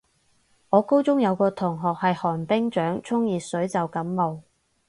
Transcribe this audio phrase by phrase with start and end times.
[0.71, 4.41] 我高中有個同學係寒冰掌，沖熱水就感冒